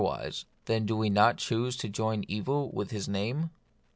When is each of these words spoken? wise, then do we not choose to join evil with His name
wise, 0.01 0.45
then 0.65 0.83
do 0.83 0.97
we 0.97 1.11
not 1.11 1.37
choose 1.37 1.77
to 1.77 1.87
join 1.87 2.23
evil 2.33 2.71
with 2.71 2.89
His 2.89 3.07
name 3.07 3.51